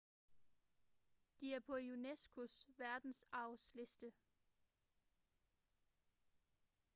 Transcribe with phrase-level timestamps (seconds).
[1.41, 4.11] de er på unesco's verdensarvsliste